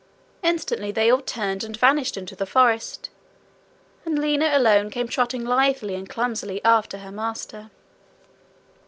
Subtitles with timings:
[0.41, 3.11] Instantly they all turned, and vanished in the forest,
[4.03, 7.69] and Lina alone came trotting lithely and clumsily after her master.